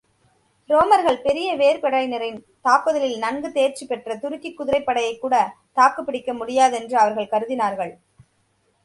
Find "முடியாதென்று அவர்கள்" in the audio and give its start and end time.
6.33-7.29